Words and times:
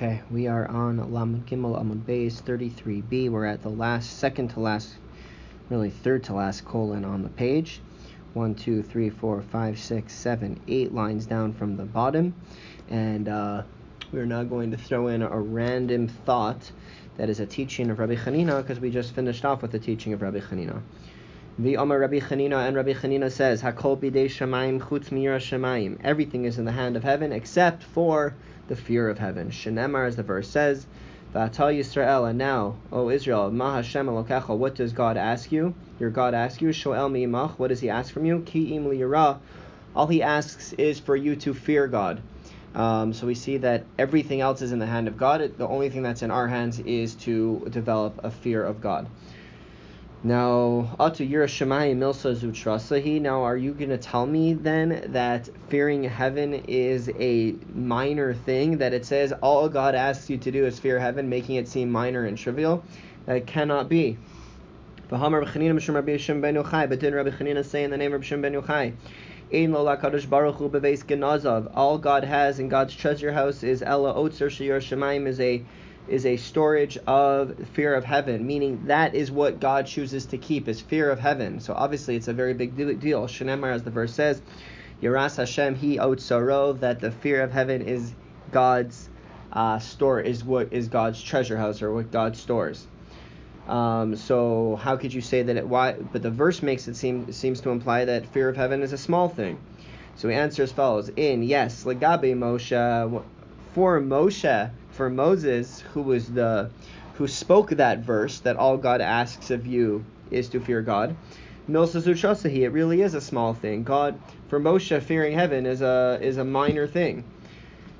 Okay, 0.00 0.22
we 0.30 0.46
are 0.46 0.64
on 0.68 1.12
Lam 1.12 1.42
Gimel 1.50 1.76
Amud 1.76 2.04
Beis 2.04 2.40
33b. 2.40 3.30
We're 3.30 3.46
at 3.46 3.62
the 3.64 3.68
last, 3.68 4.20
second 4.20 4.50
to 4.50 4.60
last, 4.60 4.94
really 5.70 5.90
third 5.90 6.22
to 6.22 6.34
last 6.34 6.64
colon 6.64 7.04
on 7.04 7.24
the 7.24 7.28
page. 7.30 7.80
One, 8.32 8.54
two, 8.54 8.84
three, 8.84 9.10
four, 9.10 9.42
five, 9.42 9.76
six, 9.76 10.14
seven, 10.14 10.60
eight 10.68 10.94
lines 10.94 11.26
down 11.26 11.52
from 11.52 11.76
the 11.76 11.82
bottom. 11.82 12.32
And 12.88 13.28
uh, 13.28 13.64
we're 14.12 14.24
now 14.24 14.44
going 14.44 14.70
to 14.70 14.76
throw 14.76 15.08
in 15.08 15.20
a 15.20 15.36
random 15.36 16.06
thought 16.06 16.70
that 17.16 17.28
is 17.28 17.40
a 17.40 17.46
teaching 17.46 17.90
of 17.90 17.98
Rabbi 17.98 18.14
Chanina 18.14 18.62
because 18.62 18.78
we 18.78 18.92
just 18.92 19.16
finished 19.16 19.44
off 19.44 19.62
with 19.62 19.72
the 19.72 19.80
teaching 19.80 20.12
of 20.12 20.22
Rabbi 20.22 20.38
Chanina. 20.38 20.80
The 21.58 21.74
Amar 21.74 21.98
Rabbi 21.98 22.20
Chanina 22.20 22.68
and 22.68 22.76
Rabbi 22.76 22.92
Chanina 22.92 23.32
says, 23.32 23.62
Hakol 23.62 23.98
bidei 23.98 24.26
shamayim 24.26 24.80
chutz 24.80 25.08
miyra 25.08 25.40
shamayim. 25.40 25.98
Everything 26.04 26.44
is 26.44 26.56
in 26.56 26.66
the 26.66 26.70
hand 26.70 26.96
of 26.96 27.02
heaven 27.02 27.32
except 27.32 27.82
for 27.82 28.36
the 28.68 28.76
fear 28.76 29.08
of 29.08 29.18
heaven. 29.18 29.50
Shenemar, 29.50 30.06
as 30.06 30.16
the 30.16 30.22
verse 30.22 30.48
says, 30.48 30.86
V'atal 31.34 31.76
Yisrael, 31.76 32.28
and 32.28 32.38
now, 32.38 32.76
O 32.92 33.10
Israel, 33.10 33.50
Ma 33.50 33.74
Hashem 33.74 34.06
Elokecha, 34.06 34.56
what 34.56 34.74
does 34.74 34.92
God 34.92 35.16
ask 35.16 35.52
you? 35.52 35.74
Your 36.00 36.10
God 36.10 36.32
asks 36.32 36.62
you, 36.62 36.68
Shoel 36.68 37.10
mi'imach, 37.10 37.58
what 37.58 37.68
does 37.68 37.80
he 37.80 37.90
ask 37.90 38.12
from 38.12 38.24
you? 38.24 38.40
Ki 38.46 38.74
im 38.74 38.86
all 39.96 40.06
he 40.06 40.22
asks 40.22 40.72
is 40.74 41.00
for 41.00 41.16
you 41.16 41.34
to 41.36 41.52
fear 41.52 41.88
God. 41.88 42.22
Um, 42.74 43.12
so 43.12 43.26
we 43.26 43.34
see 43.34 43.56
that 43.58 43.84
everything 43.98 44.40
else 44.40 44.62
is 44.62 44.70
in 44.70 44.78
the 44.78 44.86
hand 44.86 45.08
of 45.08 45.16
God. 45.16 45.40
The 45.58 45.66
only 45.66 45.90
thing 45.90 46.02
that's 46.02 46.22
in 46.22 46.30
our 46.30 46.46
hands 46.46 46.78
is 46.78 47.14
to 47.26 47.66
develop 47.70 48.20
a 48.22 48.30
fear 48.30 48.64
of 48.64 48.80
God. 48.80 49.08
Now, 50.24 50.96
Atu 50.98 51.30
Yerushalayim 51.30 51.98
Milsa 51.98 52.34
Zutrasahi. 52.34 53.20
Now, 53.20 53.44
are 53.44 53.56
you 53.56 53.72
going 53.72 53.90
to 53.90 53.98
tell 53.98 54.26
me 54.26 54.52
then 54.52 55.12
that 55.12 55.48
fearing 55.68 56.02
heaven 56.02 56.54
is 56.54 57.08
a 57.20 57.54
minor 57.72 58.34
thing? 58.34 58.78
That 58.78 58.92
it 58.92 59.06
says 59.06 59.32
all 59.40 59.68
God 59.68 59.94
asks 59.94 60.28
you 60.28 60.36
to 60.38 60.50
do 60.50 60.66
is 60.66 60.80
fear 60.80 60.98
heaven, 60.98 61.28
making 61.28 61.54
it 61.54 61.68
seem 61.68 61.92
minor 61.92 62.24
and 62.24 62.36
trivial? 62.36 62.82
That 63.26 63.46
cannot 63.46 63.88
be. 63.88 64.18
But 65.08 65.18
didn't 65.20 65.94
Rabbi 65.94 66.14
Chanina 66.16 67.64
say 67.64 67.84
in 67.84 67.90
the 67.90 67.96
name 67.96 68.12
of 68.12 68.26
Shimon 68.26 68.42
ben 68.42 68.60
Yochai? 68.60 68.94
All 71.74 71.98
God 71.98 72.24
has 72.24 72.58
in 72.58 72.68
God's 72.68 72.96
treasure 72.96 73.32
house 73.32 73.62
is 73.62 73.82
Ella 73.82 74.14
Otzer 74.14 74.50
Shir 74.50 74.80
Shemaim 74.80 75.28
is 75.28 75.38
a 75.40 75.64
is 76.08 76.26
a 76.26 76.36
storage 76.36 76.98
of 77.06 77.54
fear 77.74 77.94
of 77.94 78.04
heaven, 78.04 78.46
meaning 78.46 78.86
that 78.86 79.14
is 79.14 79.30
what 79.30 79.60
God 79.60 79.86
chooses 79.86 80.26
to 80.26 80.38
keep, 80.38 80.68
is 80.68 80.80
fear 80.80 81.10
of 81.10 81.18
heaven. 81.18 81.60
So 81.60 81.74
obviously 81.74 82.16
it's 82.16 82.28
a 82.28 82.32
very 82.32 82.54
big 82.54 82.76
deal. 82.76 83.26
Shenemar, 83.26 83.72
as 83.72 83.82
the 83.82 83.90
verse 83.90 84.14
says, 84.14 84.40
Yeras 85.02 85.36
Hashem 85.36 85.76
He 85.76 85.98
Otsaro, 85.98 86.78
that 86.80 87.00
the 87.00 87.10
fear 87.10 87.42
of 87.42 87.52
heaven 87.52 87.82
is 87.82 88.12
God's 88.50 89.08
uh, 89.52 89.78
store, 89.78 90.20
is 90.20 90.44
what 90.44 90.72
is 90.72 90.88
God's 90.88 91.22
treasure 91.22 91.56
house, 91.56 91.82
or 91.82 91.92
what 91.92 92.10
God 92.10 92.36
stores. 92.36 92.86
Um, 93.68 94.16
so 94.16 94.76
how 94.76 94.96
could 94.96 95.12
you 95.12 95.20
say 95.20 95.42
that 95.42 95.56
it? 95.56 95.68
Why? 95.68 95.92
But 95.92 96.22
the 96.22 96.30
verse 96.30 96.62
makes 96.62 96.88
it 96.88 96.96
seem 96.96 97.30
seems 97.32 97.60
to 97.60 97.70
imply 97.70 98.06
that 98.06 98.26
fear 98.26 98.48
of 98.48 98.56
heaven 98.56 98.82
is 98.82 98.92
a 98.92 98.98
small 98.98 99.28
thing. 99.28 99.58
So 100.16 100.28
he 100.28 100.34
answers 100.34 100.70
as 100.70 100.72
follows: 100.72 101.10
In 101.16 101.42
yes, 101.42 101.84
legabe 101.84 102.34
Moshe, 102.34 103.22
for 103.74 104.00
Moshe, 104.00 104.70
for 104.98 105.08
Moses, 105.08 105.80
who 105.94 106.02
was 106.02 106.32
the 106.32 106.70
who 107.14 107.28
spoke 107.28 107.70
that 107.70 108.00
verse 108.00 108.40
that 108.40 108.56
all 108.56 108.76
God 108.76 109.00
asks 109.00 109.52
of 109.52 109.64
you 109.64 110.04
is 110.32 110.48
to 110.48 110.60
fear 110.60 110.82
God. 110.82 111.14
Milsazutrasahi, 111.70 112.62
it 112.62 112.70
really 112.70 113.02
is 113.02 113.14
a 113.14 113.20
small 113.20 113.54
thing. 113.54 113.84
God, 113.84 114.18
for 114.48 114.58
Moshe, 114.58 115.00
fearing 115.00 115.34
heaven 115.34 115.66
is 115.66 115.82
a 115.82 116.18
is 116.20 116.36
a 116.36 116.44
minor 116.44 116.88
thing. 116.88 117.22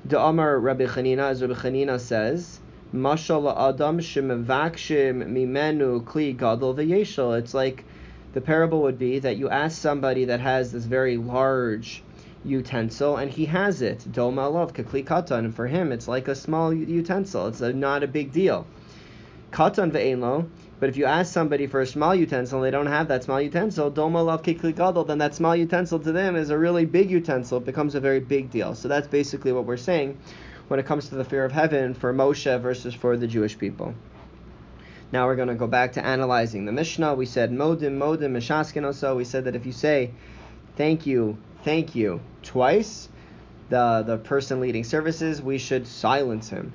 The 0.03 0.19
Amar 0.19 0.59
Rabbi 0.59 0.87
Chanina, 0.87 1.29
as 1.29 1.41
Rabbi 1.41 1.53
Chanina 1.53 2.01
says, 2.01 2.59
Mashal 2.93 3.47
Adam 3.49 3.99
Shemavakshim 3.99 5.23
Mimenu 5.23 6.03
Kli 6.03 6.35
Gadol 6.37 6.75
V'Yeshel. 6.75 7.39
It's 7.39 7.53
like 7.53 7.85
the 8.33 8.41
parable 8.41 8.81
would 8.81 8.99
be 8.99 9.19
that 9.19 9.37
you 9.37 9.47
ask 9.49 9.81
somebody 9.81 10.25
that 10.25 10.41
has 10.41 10.73
this 10.73 10.83
very 10.83 11.15
large 11.15 12.03
utensil, 12.43 13.17
and 13.17 13.31
he 13.31 13.45
has 13.45 13.81
it. 13.81 13.99
Doma 14.11 14.51
love 14.51 14.73
kakli 14.73 15.03
katan, 15.03 15.39
and 15.39 15.55
for 15.55 15.67
him 15.67 15.91
it's 15.91 16.07
like 16.07 16.27
a 16.27 16.35
small 16.35 16.73
utensil. 16.73 17.47
It's 17.47 17.61
a, 17.61 17.73
not 17.73 18.03
a 18.03 18.07
big 18.07 18.31
deal. 18.31 18.65
Katan 19.51 19.91
ve'enlo, 19.91 20.47
but 20.79 20.89
if 20.89 20.97
you 20.97 21.05
ask 21.05 21.33
somebody 21.33 21.67
for 21.67 21.81
a 21.81 21.85
small 21.85 22.15
utensil 22.15 22.59
and 22.59 22.65
they 22.65 22.71
don't 22.71 22.85
have 22.85 23.07
that 23.07 23.23
small 23.23 23.41
utensil, 23.41 23.91
doma 23.91 24.23
love 24.25 24.43
kikli 24.43 24.75
gadol, 24.75 25.03
then 25.03 25.17
that 25.17 25.35
small 25.35 25.55
utensil 25.55 25.99
to 25.99 26.11
them 26.11 26.35
is 26.35 26.49
a 26.49 26.57
really 26.57 26.85
big 26.85 27.09
utensil. 27.11 27.57
It 27.57 27.65
becomes 27.65 27.95
a 27.95 27.99
very 27.99 28.19
big 28.19 28.51
deal. 28.51 28.75
So 28.75 28.87
that's 28.87 29.07
basically 29.07 29.51
what 29.51 29.65
we're 29.65 29.77
saying 29.77 30.17
when 30.69 30.79
it 30.79 30.85
comes 30.85 31.09
to 31.09 31.15
the 31.15 31.25
fear 31.25 31.43
of 31.43 31.51
heaven 31.51 31.93
for 31.93 32.13
Moshe 32.13 32.61
versus 32.61 32.93
for 32.93 33.17
the 33.17 33.27
Jewish 33.27 33.57
people. 33.57 33.95
Now 35.11 35.25
we're 35.25 35.35
going 35.35 35.47
to 35.47 35.55
go 35.55 35.67
back 35.67 35.93
to 35.93 36.05
analyzing 36.05 36.65
the 36.65 36.71
Mishnah. 36.71 37.15
We 37.15 37.25
said 37.25 37.51
modim, 37.51 37.97
modim, 37.97 38.31
mishaskin 38.31 38.93
So 38.93 39.15
We 39.15 39.23
said 39.23 39.45
that 39.45 39.55
if 39.55 39.65
you 39.65 39.71
say 39.71 40.11
thank 40.75 41.07
you, 41.07 41.37
thank 41.63 41.95
you 41.95 42.21
twice, 42.43 43.09
the 43.69 44.03
the 44.05 44.17
person 44.17 44.59
leading 44.59 44.83
services, 44.83 45.41
we 45.41 45.57
should 45.57 45.87
silence 45.87 46.49
him. 46.49 46.73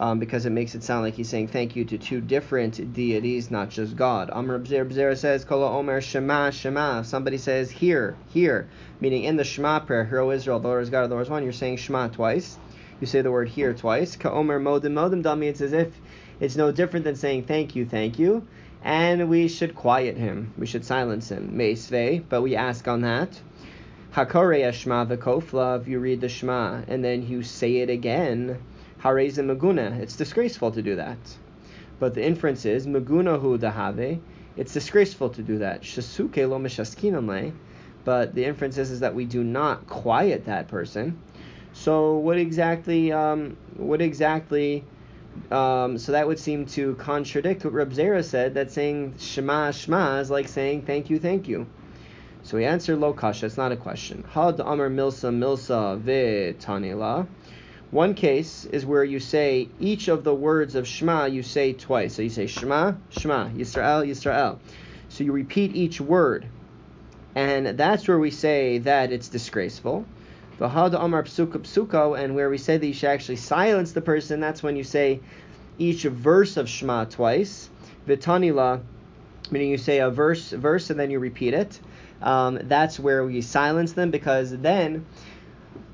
Um, 0.00 0.20
because 0.20 0.46
it 0.46 0.50
makes 0.50 0.76
it 0.76 0.84
sound 0.84 1.02
like 1.02 1.14
he's 1.14 1.28
saying 1.28 1.48
thank 1.48 1.74
you 1.74 1.84
to 1.86 1.98
two 1.98 2.20
different 2.20 2.92
deities, 2.92 3.50
not 3.50 3.68
just 3.68 3.96
God. 3.96 4.30
Amr 4.30 4.60
Bzera 4.60 5.16
says, 5.16 5.44
Kola 5.44 5.76
Omer 5.76 6.00
Shema 6.00 6.50
Shema. 6.50 7.02
Somebody 7.02 7.36
says 7.36 7.68
here, 7.68 8.16
here, 8.28 8.68
meaning 9.00 9.24
in 9.24 9.36
the 9.36 9.42
Shema 9.42 9.80
prayer, 9.80 10.04
Hear 10.04 10.20
O 10.20 10.30
Israel, 10.30 10.60
the 10.60 10.68
Lord 10.68 10.84
is 10.84 10.90
God, 10.90 11.10
the 11.10 11.14
Lord 11.16 11.26
is 11.26 11.30
one, 11.30 11.42
you're 11.42 11.52
saying 11.52 11.78
Shema 11.78 12.06
twice. 12.06 12.56
You 13.00 13.08
say 13.08 13.22
the 13.22 13.32
word 13.32 13.48
here 13.48 13.74
twice. 13.74 14.14
Ka 14.14 14.30
Omer 14.30 14.60
Modim 14.60 14.92
Modim 14.92 15.22
Dami, 15.22 15.46
it's 15.46 15.60
as 15.60 15.72
if 15.72 15.92
it's 16.38 16.54
no 16.54 16.70
different 16.70 17.04
than 17.04 17.16
saying 17.16 17.44
thank 17.44 17.74
you, 17.74 17.84
thank 17.84 18.20
you. 18.20 18.46
And 18.82 19.28
we 19.28 19.48
should 19.48 19.74
quiet 19.74 20.16
him. 20.16 20.52
We 20.56 20.66
should 20.66 20.84
silence 20.84 21.30
him. 21.30 21.56
Meisvei, 21.56 22.22
but 22.28 22.42
we 22.42 22.54
ask 22.54 22.86
on 22.86 23.00
that. 23.00 23.40
Hakore 24.12 24.72
Shema 24.72 25.04
v'kofla, 25.04 25.80
if 25.80 25.86
you 25.86 26.00
read 26.00 26.22
the 26.22 26.28
Shema 26.28 26.82
and 26.88 27.04
then 27.04 27.26
you 27.28 27.42
say 27.42 27.76
it 27.76 27.90
again, 27.90 28.58
Hareze 29.02 29.36
Maguna, 29.36 30.00
it's 30.00 30.16
disgraceful 30.16 30.72
to 30.72 30.82
do 30.82 30.96
that. 30.96 31.18
But 31.98 32.14
the 32.14 32.24
inference 32.24 32.64
is, 32.64 32.86
Maguna 32.86 33.38
hu 33.38 33.58
dahave, 33.58 34.20
it's 34.56 34.72
disgraceful 34.72 35.28
to 35.30 35.42
do 35.42 35.58
that. 35.58 35.82
Shasuke 35.82 36.48
lo 36.48 37.52
but 38.04 38.34
the 38.34 38.46
inference 38.46 38.78
is, 38.78 38.90
is 38.90 39.00
that 39.00 39.14
we 39.14 39.26
do 39.26 39.44
not 39.44 39.86
quiet 39.86 40.46
that 40.46 40.68
person. 40.68 41.20
So 41.74 42.16
what 42.16 42.38
exactly, 42.38 43.12
um, 43.12 43.58
what 43.76 44.00
exactly, 44.00 44.84
um, 45.50 45.98
so 45.98 46.12
that 46.12 46.26
would 46.26 46.38
seem 46.38 46.64
to 46.66 46.94
contradict 46.94 47.64
what 47.64 47.74
Reb 47.74 47.92
Zera 47.92 48.24
said, 48.24 48.54
that 48.54 48.70
saying 48.72 49.16
Shema 49.18 49.72
Shema 49.72 50.20
is 50.20 50.30
like 50.30 50.48
saying 50.48 50.82
thank 50.82 51.10
you, 51.10 51.18
thank 51.18 51.46
you. 51.46 51.66
So 52.48 52.56
we 52.56 52.64
answer 52.64 52.96
lo 52.96 53.12
kasha. 53.12 53.44
It's 53.44 53.58
not 53.58 53.72
a 53.72 53.76
question. 53.76 54.24
Had 54.30 54.58
amar 54.60 54.88
milsa 54.88 55.28
milsa 55.28 56.54
tanila. 56.54 57.26
One 57.90 58.14
case 58.14 58.64
is 58.64 58.86
where 58.86 59.04
you 59.04 59.20
say 59.20 59.68
each 59.78 60.08
of 60.08 60.24
the 60.24 60.34
words 60.34 60.74
of 60.74 60.88
Shema 60.88 61.26
you 61.26 61.42
say 61.42 61.74
twice. 61.74 62.14
So 62.14 62.22
you 62.22 62.30
say 62.30 62.46
Shema, 62.46 62.94
Shema, 63.10 63.50
Yisrael, 63.50 64.08
Yisrael. 64.08 64.58
So 65.10 65.24
you 65.24 65.32
repeat 65.32 65.76
each 65.76 66.00
word. 66.00 66.46
And 67.34 67.66
that's 67.66 68.08
where 68.08 68.18
we 68.18 68.30
say 68.30 68.78
that 68.78 69.12
it's 69.12 69.28
disgraceful. 69.28 70.06
V'had 70.58 70.94
amar 70.98 71.24
psuka 71.24 71.58
psuko, 71.58 72.18
and 72.18 72.34
where 72.34 72.48
we 72.48 72.56
say 72.56 72.78
that 72.78 72.86
you 72.86 72.94
should 72.94 73.10
actually 73.10 73.36
silence 73.36 73.92
the 73.92 74.00
person, 74.00 74.40
that's 74.40 74.62
when 74.62 74.74
you 74.74 74.84
say 74.84 75.20
each 75.76 76.04
verse 76.04 76.56
of 76.56 76.66
Shema 76.66 77.04
twice. 77.04 77.68
V'tanila, 78.06 78.80
meaning 79.50 79.70
you 79.70 79.76
say 79.76 79.98
a 79.98 80.08
verse, 80.08 80.50
verse, 80.52 80.88
and 80.88 80.98
then 80.98 81.10
you 81.10 81.18
repeat 81.18 81.52
it 81.52 81.78
um, 82.22 82.58
that's 82.64 82.98
where 82.98 83.24
we 83.24 83.40
silence 83.42 83.92
them 83.92 84.10
because 84.10 84.50
then 84.50 85.06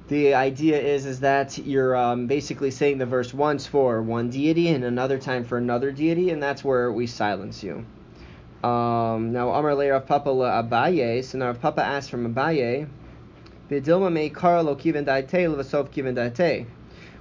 the 0.08 0.34
idea 0.34 0.80
is 0.80 1.06
is 1.06 1.20
that 1.20 1.56
you're 1.58 1.96
um, 1.96 2.26
basically 2.26 2.70
saying 2.70 2.98
the 2.98 3.06
verse 3.06 3.32
once 3.32 3.66
for 3.66 4.02
one 4.02 4.30
deity 4.30 4.68
and 4.68 4.84
another 4.84 5.18
time 5.18 5.44
for 5.44 5.58
another 5.58 5.92
deity, 5.92 6.30
and 6.30 6.42
that's 6.42 6.62
where 6.62 6.92
we 6.92 7.06
silence 7.06 7.62
you. 7.62 7.84
Um, 8.62 9.32
now 9.32 9.50
Amar 9.50 9.74
Le 9.74 9.90
Rav 9.90 10.06
Papa 10.06 10.30
la 10.30 10.62
Abaye, 10.62 11.24
so 11.24 11.38
now 11.38 11.46
Rav 11.46 11.60
Papa 11.60 11.82
asked 11.82 12.10
from 12.10 12.32
Abaye, 12.34 12.88
Bidilma 13.70 14.12
me 14.12 14.30
karlo 14.30 14.78
kiven 14.78 15.04
daite 15.06 15.48
levasov 15.48 15.90
kiven 15.90 16.14
daite. 16.14 16.66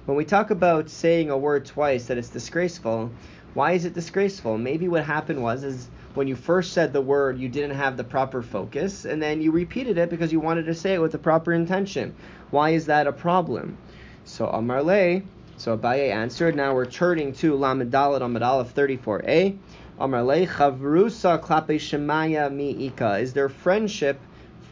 When 0.04 0.16
we 0.16 0.24
talk 0.26 0.50
about 0.50 0.90
saying 0.90 1.30
a 1.30 1.38
word 1.38 1.64
twice 1.64 2.06
that 2.06 2.18
it's 2.18 2.28
disgraceful, 2.28 3.10
why 3.54 3.72
is 3.72 3.86
it 3.86 3.94
disgraceful? 3.94 4.58
Maybe 4.58 4.88
what 4.88 5.04
happened 5.04 5.42
was 5.42 5.64
is 5.64 5.88
when 6.14 6.28
you 6.28 6.36
first 6.36 6.72
said 6.72 6.92
the 6.92 7.00
word, 7.00 7.38
you 7.38 7.48
didn't 7.48 7.76
have 7.76 7.96
the 7.96 8.04
proper 8.04 8.42
focus, 8.42 9.04
and 9.04 9.22
then 9.22 9.40
you 9.40 9.50
repeated 9.50 9.98
it 9.98 10.10
because 10.10 10.32
you 10.32 10.40
wanted 10.40 10.66
to 10.66 10.74
say 10.74 10.94
it 10.94 11.00
with 11.00 11.12
the 11.12 11.18
proper 11.18 11.52
intention. 11.52 12.14
Why 12.50 12.70
is 12.70 12.86
that 12.86 13.06
a 13.06 13.12
problem? 13.12 13.76
So 14.24 14.46
Amarle, 14.46 15.22
so 15.56 15.76
Abaye 15.76 16.12
answered. 16.12 16.56
Now 16.56 16.74
we're 16.74 16.86
turning 16.86 17.32
to 17.34 17.52
Lamidalit 17.54 18.20
Amadal 18.20 18.64
34a. 18.64 19.58
Amarle 19.98 20.46
Chavrusa 20.46 21.40
Klape 21.40 21.78
Shemaya 21.78 22.50
Mi'ika. 22.50 23.20
Is 23.20 23.32
there 23.32 23.48
friendship 23.48 24.20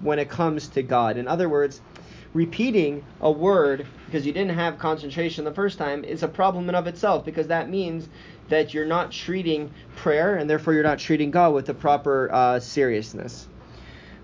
when 0.01 0.19
it 0.19 0.29
comes 0.29 0.69
to 0.69 0.83
God? 0.83 1.17
In 1.17 1.29
other 1.29 1.49
words, 1.49 1.81
repeating 2.35 3.05
a 3.21 3.31
word 3.31 3.87
because 4.07 4.27
you 4.27 4.33
didn't 4.33 4.57
have 4.57 4.79
concentration 4.79 5.45
the 5.45 5.53
first 5.53 5.79
time 5.79 6.03
is 6.05 6.23
a 6.23 6.29
problem 6.29 6.69
in 6.69 6.75
of 6.75 6.87
itself 6.87 7.25
because 7.25 7.49
that 7.49 7.69
means 7.69 8.09
that 8.49 8.73
you're 8.73 8.87
not 8.87 9.11
treating 9.11 9.71
prayer 9.97 10.37
and 10.37 10.49
therefore 10.49 10.73
you're 10.73 10.83
not 10.83 10.99
treating 10.99 11.31
God 11.31 11.53
with 11.53 11.67
the 11.67 11.75
proper 11.75 12.33
uh, 12.33 12.61
seriousness. 12.61 13.49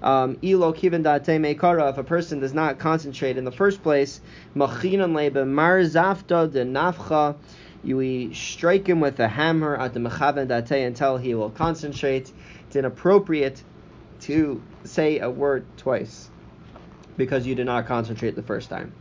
Um, 0.03 0.39
if 0.41 1.99
a 1.99 2.05
person 2.05 2.41
does 2.41 2.55
not 2.55 2.79
concentrate 2.79 3.37
in 3.37 3.45
the 3.45 3.53
first 3.53 3.83
place, 3.83 4.21
you 7.85 8.35
strike 8.35 8.89
him 8.89 9.01
with 9.01 9.21
a 9.21 9.29
hammer 9.29 9.77
at 9.77 9.95
the 9.95 10.01
mechaven 10.01 10.87
until 10.87 11.17
he 11.17 11.35
will 11.35 11.51
concentrate. 11.51 12.33
It's 12.67 12.77
inappropriate 12.77 13.63
to 14.21 14.63
say 14.85 15.19
a 15.19 15.29
word 15.31 15.65
twice 15.77 16.31
because 17.19 17.47
you 17.47 17.55
did 17.55 17.67
not 17.67 17.87
concentrate 17.87 18.35
the 18.35 18.43
first 18.43 18.71
time. 18.71 18.95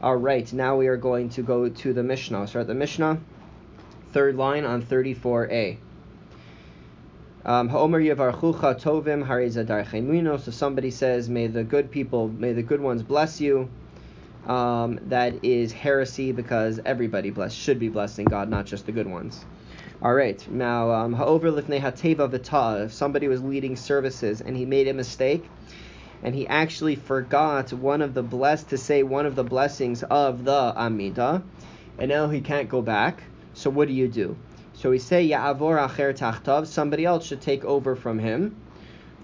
All 0.00 0.16
right, 0.16 0.52
now 0.52 0.76
we 0.76 0.88
are 0.88 0.96
going 0.96 1.28
to 1.30 1.42
go 1.42 1.68
to 1.68 1.92
the 1.92 2.02
Mishnah. 2.02 2.48
Start 2.48 2.66
the 2.66 2.74
Mishnah, 2.74 3.20
third 4.12 4.34
line 4.34 4.64
on 4.64 4.82
34a. 4.82 5.76
Um, 7.44 7.68
So 10.38 10.50
somebody 10.50 10.90
says, 10.90 11.28
"May 11.28 11.46
the 11.46 11.62
good 11.62 11.90
people, 11.92 12.28
may 12.28 12.52
the 12.52 12.62
good 12.62 12.80
ones 12.80 13.04
bless 13.04 13.40
you." 13.40 13.68
Um, 14.46 14.98
that 15.06 15.44
is 15.44 15.72
heresy 15.72 16.32
because 16.32 16.80
everybody 16.84 17.30
bless 17.30 17.52
should 17.52 17.78
be 17.78 17.88
blessing 17.88 18.24
God, 18.24 18.48
not 18.48 18.66
just 18.66 18.86
the 18.86 18.92
good 18.92 19.06
ones. 19.06 19.44
All 20.02 20.14
right, 20.14 20.44
now 20.50 20.90
um, 20.90 21.14
hateva 21.14 22.28
v'ta. 22.28 22.86
If 22.86 22.92
somebody 22.92 23.28
was 23.28 23.40
leading 23.40 23.76
services 23.76 24.40
and 24.40 24.56
he 24.56 24.66
made 24.66 24.88
a 24.88 24.94
mistake, 24.94 25.48
and 26.22 26.34
he 26.34 26.46
actually 26.46 26.94
forgot 26.94 27.72
one 27.72 28.00
of 28.00 28.14
the 28.14 28.22
blessed 28.22 28.68
to 28.70 28.78
say 28.78 29.02
one 29.02 29.26
of 29.26 29.34
the 29.34 29.44
blessings 29.44 30.02
of 30.04 30.44
the 30.44 30.72
Amida, 30.76 31.42
and 31.98 32.08
now 32.08 32.28
he 32.28 32.40
can't 32.40 32.68
go 32.68 32.80
back. 32.82 33.22
So 33.54 33.70
what 33.70 33.88
do 33.88 33.94
you 33.94 34.08
do? 34.08 34.36
So 34.74 34.90
we 34.90 34.98
say 34.98 35.28
Ya'avor 35.28 35.88
acher 35.88 36.16
tachtav, 36.16 36.66
somebody 36.66 37.04
else 37.04 37.26
should 37.26 37.40
take 37.40 37.64
over 37.64 37.94
from 37.96 38.18
him. 38.18 38.56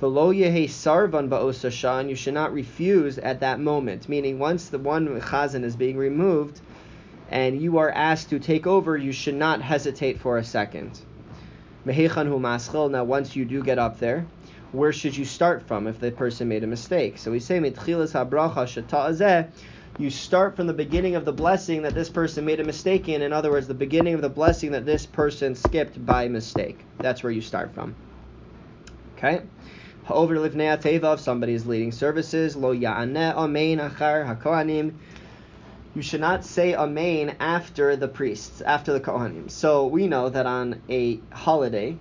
V'lo 0.01 0.33
yehe 0.33 0.67
sarvan 0.67 1.29
ba'osashan, 1.29 2.09
you 2.09 2.15
should 2.15 2.35
not 2.35 2.53
refuse 2.53 3.19
at 3.19 3.41
that 3.41 3.59
moment. 3.59 4.09
Meaning, 4.09 4.39
once 4.39 4.69
the 4.69 4.79
one 4.79 5.21
chazan 5.21 5.65
is 5.65 5.75
being 5.75 5.97
removed, 5.97 6.61
and 7.31 7.61
you 7.61 7.79
are 7.79 7.91
asked 7.91 8.31
to 8.31 8.39
take 8.39 8.67
over, 8.67 8.97
you 8.97 9.13
should 9.13 9.35
not 9.35 9.61
hesitate 9.61 10.21
for 10.21 10.39
a 10.39 10.45
second. 10.45 11.01
Mehechan. 11.87 12.91
Now, 12.91 13.05
once 13.05 13.35
you 13.35 13.45
do 13.45 13.63
get 13.63 13.79
up 13.79 13.99
there, 13.99 14.27
where 14.73 14.93
should 14.93 15.17
you 15.17 15.25
start 15.25 15.63
from 15.67 15.87
if 15.87 15.99
the 15.99 16.11
person 16.11 16.49
made 16.49 16.65
a 16.65 16.67
mistake? 16.67 17.19
So 17.19 17.31
we 17.31 17.41
say 17.41 17.59
mitchilas 17.59 18.13
habracha. 18.13 19.51
You 19.99 20.11
start 20.11 20.55
from 20.55 20.67
the 20.69 20.73
beginning 20.73 21.17
of 21.17 21.25
the 21.25 21.33
blessing 21.33 21.83
that 21.83 21.95
this 21.95 22.09
person 22.09 22.45
made 22.45 22.61
a 22.61 22.65
mistake 22.65 23.09
in. 23.09 23.23
In 23.23 23.33
other 23.33 23.51
words, 23.51 23.67
the 23.67 23.75
beginning 23.75 24.15
of 24.15 24.23
the 24.23 24.29
blessing 24.29 24.73
that 24.73 24.87
this 24.87 25.07
person 25.07 25.55
skipped 25.55 26.05
by 26.05 26.29
mistake. 26.29 26.79
That's 26.99 27.23
where 27.23 27.33
you 27.33 27.41
start 27.41 27.75
from. 27.75 27.97
Okay. 29.17 29.43
Over 30.09 30.37
livnei 30.37 31.13
if 31.15 31.21
somebody 31.21 31.53
is 31.55 31.67
leading 31.67 31.91
services, 31.91 32.55
lo 32.55 32.73
ya'aneh 32.75 33.35
amein 33.35 33.79
achar 33.79 34.25
hakohanim 34.25 34.95
you 35.99 36.03
should 36.03 36.21
not 36.21 36.45
say 36.45 36.77
Amen 36.77 37.35
after 37.41 37.97
the 37.97 38.07
priests, 38.07 38.61
after 38.61 38.93
the 38.93 39.01
Kohanim. 39.01 39.51
So 39.51 39.89
we 39.89 40.07
know 40.07 40.29
that 40.29 40.47
on 40.47 40.81
a 40.89 41.19
holiday, 41.33 41.97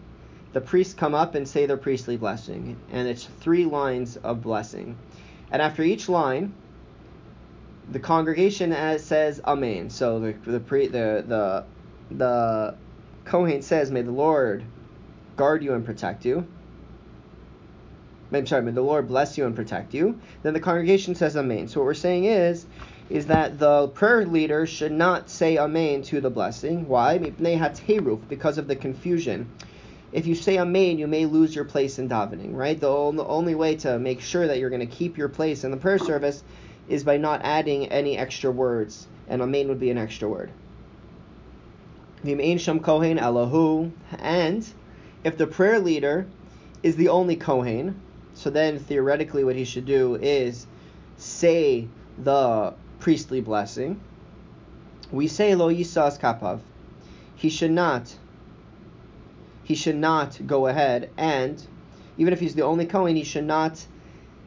the 0.53 0.61
priests 0.61 0.94
come 0.94 1.13
up 1.13 1.35
and 1.35 1.47
say 1.47 1.65
their 1.65 1.77
priestly 1.77 2.17
blessing, 2.17 2.77
and 2.91 3.07
it's 3.07 3.25
three 3.25 3.65
lines 3.65 4.17
of 4.17 4.41
blessing. 4.41 4.95
And 5.51 5.61
after 5.61 5.83
each 5.83 6.09
line, 6.09 6.53
the 7.91 7.99
congregation 7.99 8.71
says 8.99 9.41
Amen. 9.45 9.89
So 9.89 10.19
the 10.19 10.33
the 10.45 10.59
pre, 10.59 10.88
the 10.88 11.23
the 11.27 11.65
the 12.15 12.75
Kohen 13.25 13.61
says, 13.61 13.91
"May 13.91 14.01
the 14.01 14.11
Lord 14.11 14.63
guard 15.35 15.63
you 15.63 15.73
and 15.73 15.85
protect 15.85 16.25
you." 16.25 16.47
I'm 18.31 18.45
sorry, 18.45 18.63
may 18.63 18.71
the 18.71 18.81
Lord 18.81 19.07
bless 19.07 19.38
you 19.38 19.45
and 19.45 19.55
protect 19.55 19.94
you. 19.94 20.19
Then 20.44 20.53
the 20.53 20.59
congregation 20.59 21.15
says 21.15 21.38
Amen. 21.38 21.69
So 21.69 21.79
what 21.79 21.85
we're 21.85 21.94
saying 21.94 22.25
is 22.25 22.65
is 23.09 23.27
that 23.27 23.57
the 23.57 23.88
prayer 23.88 24.25
leader 24.25 24.65
should 24.65 24.91
not 24.91 25.29
say 25.29 25.57
Amen 25.57 26.01
to 26.03 26.19
the 26.19 26.29
blessing. 26.29 26.89
Why? 26.89 27.17
Because 27.17 28.57
of 28.57 28.67
the 28.67 28.75
confusion. 28.75 29.49
If 30.12 30.25
you 30.25 30.36
say 30.36 30.57
Amen, 30.57 30.98
you 30.98 31.07
may 31.07 31.25
lose 31.25 31.54
your 31.54 31.65
place 31.65 32.00
in 32.00 32.07
davening, 32.07 32.56
right? 32.56 32.80
The 32.80 32.88
only 32.89 33.56
way 33.56 33.75
to 33.77 34.00
make 34.00 34.21
sure 34.21 34.48
that 34.48 34.59
you're 34.59 34.69
going 34.69 34.88
to 34.88 34.95
keep 34.95 35.18
your 35.18 35.30
place 35.30 35.63
in 35.63 35.71
the 35.71 35.77
prayer 35.77 36.00
service 36.00 36.44
is 36.88 37.04
by 37.04 37.18
not 37.18 37.42
adding 37.44 37.88
any 37.88 38.18
extra 38.18 38.50
words, 38.50 39.07
and 39.27 39.42
Amen 39.42 39.68
would 39.68 39.80
be 39.80 39.89
an 39.89 39.98
extra 39.98 40.30
word. 40.30 40.51
V'im 42.24 42.59
sham 42.59 42.80
kohen 42.80 43.18
Elahu, 43.18 43.92
and 44.19 44.65
if 45.24 45.38
the 45.38 45.48
prayer 45.48 45.80
leader 45.80 46.25
is 46.81 46.95
the 46.95 47.09
only 47.09 47.36
Kohen, 47.36 48.00
so 48.33 48.50
then 48.50 48.80
theoretically 48.80 49.44
what 49.44 49.56
he 49.56 49.65
should 49.65 49.86
do 49.86 50.15
is 50.15 50.68
say 51.18 51.88
the 52.18 52.74
priestly 53.00 53.42
blessing, 53.42 54.00
we 55.12 55.27
say 55.27 55.56
lo 55.56 55.71
yisas 55.71 56.19
kapav. 56.19 56.59
He 57.36 57.50
should 57.50 57.71
not. 57.71 58.15
He 59.68 59.75
should 59.75 59.98
not 59.98 60.40
go 60.48 60.68
ahead 60.68 61.10
and, 61.18 61.62
even 62.18 62.31
if 62.31 62.40
he's 62.40 62.56
the 62.56 62.64
only 62.64 62.86
Kohen, 62.86 63.18
he 63.18 63.25
should 63.25 63.44
not 63.44 63.86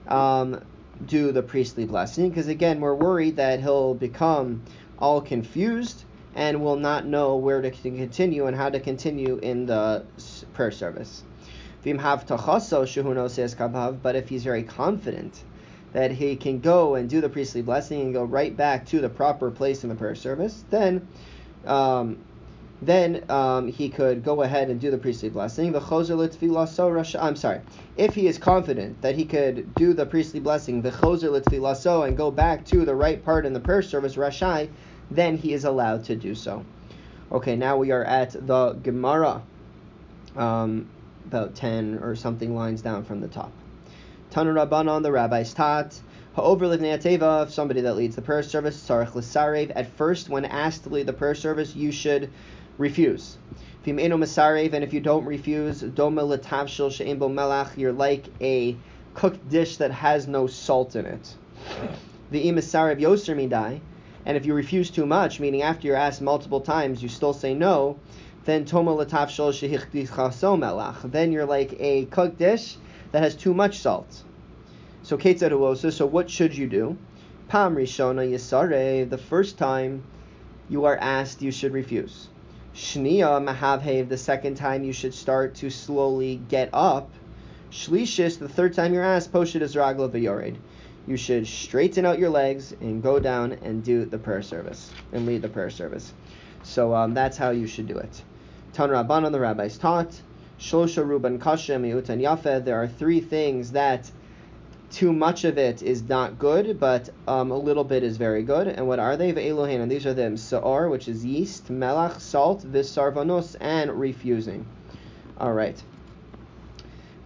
um, 0.08 0.64
do 1.04 1.30
the 1.30 1.42
priestly 1.42 1.84
blessing 1.84 2.30
because 2.30 2.48
again 2.48 2.80
we're 2.80 2.94
worried 2.94 3.36
that 3.36 3.60
he'll 3.60 3.92
become 3.92 4.62
all 4.98 5.20
confused 5.20 6.04
and 6.34 6.62
will 6.62 6.76
not 6.76 7.04
know 7.04 7.36
where 7.36 7.60
to 7.60 7.70
continue 7.70 8.46
and 8.46 8.56
how 8.56 8.70
to 8.70 8.80
continue 8.80 9.36
in 9.42 9.66
the 9.66 10.06
prayer 10.54 10.70
service. 10.70 11.22
But 11.84 11.96
if 14.16 14.28
he's 14.28 14.44
very 14.44 14.62
confident 14.62 15.44
that 15.92 16.12
he 16.12 16.36
can 16.36 16.60
go 16.60 16.94
and 16.94 17.10
do 17.10 17.20
the 17.20 17.28
priestly 17.28 17.60
blessing 17.60 18.00
and 18.00 18.14
go 18.14 18.24
right 18.24 18.56
back 18.56 18.86
to 18.86 19.00
the 19.00 19.10
proper 19.10 19.50
place 19.50 19.82
in 19.82 19.90
the 19.90 19.96
prayer 19.96 20.14
service, 20.14 20.64
then 20.70 21.06
um, 21.66 22.18
then 22.82 23.24
um, 23.28 23.68
he 23.68 23.90
could 23.90 24.24
go 24.24 24.42
ahead 24.42 24.70
and 24.70 24.80
do 24.80 24.90
the 24.90 24.98
priestly 24.98 25.28
blessing. 25.28 25.72
The 25.72 27.16
I'm 27.20 27.36
sorry. 27.36 27.60
If 27.96 28.14
he 28.14 28.26
is 28.26 28.38
confident 28.38 29.02
that 29.02 29.14
he 29.14 29.26
could 29.26 29.74
do 29.74 29.92
the 29.92 30.06
priestly 30.06 30.40
blessing, 30.40 30.80
the 30.80 30.90
and 32.06 32.16
go 32.16 32.30
back 32.30 32.64
to 32.66 32.84
the 32.84 32.94
right 32.94 33.22
part 33.22 33.44
in 33.44 33.52
the 33.52 33.60
prayer 33.60 33.82
service, 33.82 34.16
rashai, 34.16 34.70
then 35.10 35.36
he 35.36 35.52
is 35.52 35.64
allowed 35.64 36.04
to 36.04 36.16
do 36.16 36.34
so. 36.34 36.64
Okay, 37.30 37.54
now 37.54 37.76
we 37.76 37.90
are 37.90 38.04
at 38.04 38.32
the 38.46 38.72
Gemara, 38.72 39.42
um, 40.36 40.88
about 41.26 41.54
ten 41.54 41.98
or 41.98 42.16
something 42.16 42.56
lines 42.56 42.80
down 42.80 43.04
from 43.04 43.20
the 43.20 43.28
top. 43.28 43.52
Tanu 44.30 44.54
Rabbanon, 44.54 45.02
the 45.02 45.12
rabbis 45.12 45.52
taught. 45.52 46.00
Ha'over 46.34 46.66
livnei 46.66 47.42
if 47.42 47.50
somebody 47.52 47.80
that 47.80 47.96
leads 47.96 48.14
the 48.14 48.22
prayer 48.22 48.44
service, 48.44 48.80
sarach 48.80 49.14
l'sarev. 49.16 49.72
At 49.74 49.88
first, 49.88 50.28
when 50.28 50.44
asked 50.44 50.84
to 50.84 50.88
lead 50.88 51.06
the 51.06 51.12
prayer 51.12 51.34
service, 51.34 51.74
you 51.74 51.90
should 51.90 52.30
refuse. 52.80 53.36
And 53.86 54.00
if 54.00 54.92
you 54.92 55.00
don't 55.00 55.24
refuse, 55.24 55.82
doma 55.82 56.22
melach, 57.30 57.76
you're 57.76 57.92
like 57.92 58.26
a 58.40 58.76
cooked 59.14 59.48
dish 59.48 59.76
that 59.76 59.90
has 59.90 60.26
no 60.26 60.46
salt 60.46 60.96
in 60.96 61.06
it. 61.06 61.34
The 62.30 62.50
masarev 62.52 63.00
yoser 63.00 63.36
midai, 63.36 63.80
and 64.24 64.36
if 64.36 64.46
you 64.46 64.54
refuse 64.54 64.90
too 64.90 65.06
much, 65.06 65.40
meaning 65.40 65.62
after 65.62 65.86
you're 65.86 65.96
asked 65.96 66.22
multiple 66.22 66.60
times, 66.60 67.02
you 67.02 67.08
still 67.08 67.34
say 67.34 67.54
no, 67.54 67.98
then 68.44 68.64
toma 68.64 68.92
melach. 70.56 71.10
Then 71.10 71.32
you're 71.32 71.44
like 71.44 71.74
a 71.78 72.06
cooked 72.06 72.38
dish 72.38 72.78
that 73.12 73.22
has 73.22 73.36
too 73.36 73.52
much 73.52 73.78
salt. 73.78 74.22
So 75.02 75.18
so 75.18 76.06
what 76.06 76.30
should 76.30 76.56
you 76.56 76.66
do? 76.66 76.96
Pam 77.48 77.74
Rishona 77.74 78.30
Yisare, 78.30 79.08
the 79.08 79.18
first 79.18 79.58
time 79.58 80.04
you 80.68 80.84
are 80.84 80.96
asked, 80.96 81.42
you 81.42 81.50
should 81.50 81.72
refuse. 81.72 82.28
Shnia 82.80 83.44
Mahavhev, 83.44 84.08
the 84.08 84.16
second 84.16 84.54
time 84.54 84.84
you 84.84 84.92
should 84.94 85.12
start 85.12 85.54
to 85.56 85.68
slowly 85.68 86.40
get 86.48 86.70
up. 86.72 87.10
Shlishis, 87.70 88.38
the 88.38 88.48
third 88.48 88.72
time 88.72 88.94
you're 88.94 89.04
asked, 89.04 89.30
Poshit 89.30 89.60
is 89.60 89.74
Ragla 89.74 90.08
V'yored. 90.08 90.56
You 91.06 91.18
should 91.18 91.46
straighten 91.46 92.06
out 92.06 92.18
your 92.18 92.30
legs 92.30 92.72
and 92.80 93.02
go 93.02 93.20
down 93.20 93.52
and 93.62 93.84
do 93.84 94.06
the 94.06 94.16
prayer 94.16 94.40
service 94.40 94.90
and 95.12 95.26
lead 95.26 95.42
the 95.42 95.48
prayer 95.50 95.68
service. 95.68 96.14
So 96.62 96.94
um, 96.94 97.12
that's 97.12 97.36
how 97.36 97.50
you 97.50 97.66
should 97.66 97.86
do 97.86 97.98
it. 97.98 98.22
Tan 98.72 98.88
Rabban 98.88 99.30
the 99.30 99.40
rabbis 99.40 99.76
taught. 99.76 100.18
Shlosha 100.58 101.04
Ruban 101.06 101.38
Kashem 101.38 101.86
Utan 101.86 102.18
Yafed. 102.18 102.64
There 102.64 102.82
are 102.82 102.88
three 102.88 103.20
things 103.20 103.72
that 103.72 104.10
too 104.90 105.12
much 105.12 105.44
of 105.44 105.56
it 105.56 105.82
is 105.82 106.02
not 106.02 106.38
good, 106.38 106.80
but 106.80 107.08
um, 107.28 107.50
a 107.50 107.56
little 107.56 107.84
bit 107.84 108.02
is 108.02 108.16
very 108.16 108.42
good. 108.42 108.66
And 108.66 108.86
what 108.86 108.98
are 108.98 109.16
they? 109.16 109.32
Ve'elohin, 109.32 109.80
and 109.80 109.90
these 109.90 110.06
are 110.06 110.14
them: 110.14 110.36
Sa'or, 110.36 110.88
which 110.88 111.08
is 111.08 111.24
yeast, 111.24 111.68
melach, 111.68 112.20
salt, 112.20 112.62
visarvanos, 112.62 113.56
and 113.60 113.92
refusing. 113.92 114.66
All 115.38 115.52
right. 115.52 115.80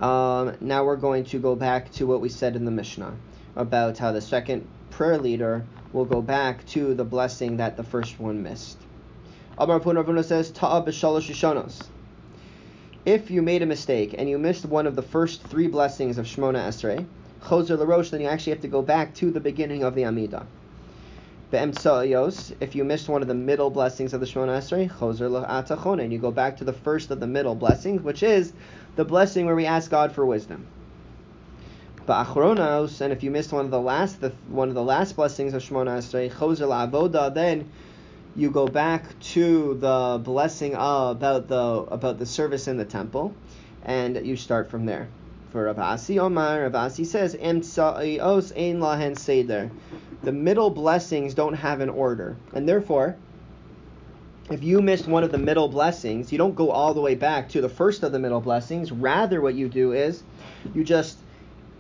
Um, 0.01 0.57
now 0.61 0.85
we're 0.85 0.97
going 0.97 1.25
to 1.25 1.39
go 1.39 1.55
back 1.55 1.91
to 1.93 2.07
what 2.07 2.21
we 2.21 2.29
said 2.29 2.57
in 2.57 2.65
the 2.65 2.71
Mishnah 2.71 3.15
about 3.57 3.99
how 3.99 4.13
the 4.13 4.21
second 4.21 4.67
prayer 4.91 5.19
leader 5.19 5.65
will 5.93 6.05
go 6.05 6.21
back 6.21 6.67
to 6.67 6.95
the 6.95 7.05
blessing 7.05 7.57
that 7.57 7.77
the 7.77 7.85
first 7.85 8.19
one 8.21 8.43
missed. 8.43 8.77
Amar 9.57 9.79
Rav 9.79 10.07
Huna 10.07 10.25
says, 10.25 10.51
Ta'a 10.51 10.85
b'shalosh 10.85 11.31
rishonos. 11.31 11.85
If 13.07 13.31
you 13.31 13.43
made 13.43 13.63
a 13.63 13.67
mistake 13.67 14.15
and 14.19 14.29
you 14.29 14.39
missed 14.39 14.65
one 14.65 14.87
of 14.87 14.97
the 14.97 15.03
first 15.03 15.43
three 15.43 15.69
blessings 15.69 16.19
of 16.19 16.27
Shemona 16.27 16.67
Esrei, 16.67 17.07
Choser 17.45 17.77
LaRosh, 17.77 18.11
then 18.11 18.23
you 18.23 18.27
actually 18.27 18.53
have 18.53 18.63
to 18.63 18.69
go 18.69 18.81
back 18.81 19.15
to 19.15 19.31
the 19.31 19.41
beginning 19.41 19.83
of 19.83 19.95
the 19.95 20.03
Amidah. 20.03 20.47
Be'emtsa'yos, 21.51 22.55
if 22.61 22.75
you 22.75 22.85
missed 22.85 23.09
one 23.09 23.21
of 23.23 23.29
the 23.29 23.35
middle 23.35 23.71
blessings 23.71 24.15
of 24.15 24.21
the 24.21 24.27
Shemona 24.27 24.59
Esrei, 24.59 24.91
Choser 24.91 25.29
La'atachon, 25.29 26.03
and 26.03 26.13
you 26.13 26.19
go 26.19 26.31
back 26.31 26.57
to 26.57 26.65
the 26.65 26.73
first 26.73 27.11
of 27.11 27.21
the 27.21 27.27
middle 27.27 27.55
blessings, 27.55 28.03
which 28.03 28.23
is 28.23 28.53
the 28.97 29.05
blessing 29.05 29.45
where 29.45 29.55
we 29.55 29.67
ask 29.67 29.91
God 29.91 30.11
for 30.13 30.25
wisdom. 30.25 30.67
Ba'achronos, 32.07 33.01
and 33.03 33.13
if 33.13 33.23
you 33.23 33.31
missed 33.31 33.53
one 33.53 33.67
of 33.67 33.71
the 33.71 33.81
last 33.81 34.21
the, 34.21 34.31
one 34.49 34.69
of 34.69 34.75
the 34.75 34.83
last 34.83 35.15
blessings 35.15 35.53
of 35.53 35.63
Shemona 35.63 35.99
Esrei, 35.99 36.33
Choser 36.33 36.67
La'avoda, 36.67 37.33
then 37.33 37.71
you 38.35 38.51
go 38.51 38.67
back 38.67 39.19
to 39.21 39.75
the 39.75 40.21
blessing 40.25 40.75
about 40.75 41.49
the 41.49 41.57
about 41.57 42.19
the 42.19 42.27
service 42.27 42.69
in 42.69 42.79
the 42.79 42.85
temple, 42.85 43.35
and 43.85 44.27
you 44.27 44.37
start 44.37 44.71
from 44.71 44.87
there. 44.87 45.09
For 45.55 45.73
Rav 45.73 45.79
Omar, 46.11 46.91
says, 46.91 47.37
Emtsa'os 47.37 48.53
ein 48.57 48.81
lahen 48.81 49.17
seder 49.17 49.71
the 50.25 50.33
middle 50.33 50.69
blessings 50.69 51.33
don't 51.33 51.55
have 51.55 51.81
an 51.81 51.91
order. 51.91 52.37
And 52.53 52.69
therefore, 52.69 53.15
if 54.51 54.65
you 54.65 54.83
missed 54.83 55.07
one 55.07 55.23
of 55.23 55.31
the 55.31 55.39
middle 55.39 55.69
blessings, 55.69 56.33
you 56.33 56.39
don't 56.39 56.57
go 56.57 56.73
all 56.73 56.93
the 56.93 57.01
way 57.01 57.15
back 57.15 57.51
to 57.51 57.61
the 57.61 57.69
first 57.69 58.03
of 58.03 58.11
the 58.11 58.19
middle 58.19 58.41
blessings. 58.41 58.91
Rather, 58.91 59.41
what 59.41 59.55
you 59.55 59.69
do 59.69 59.93
is 59.93 60.25
you 60.75 60.83
just 60.83 61.19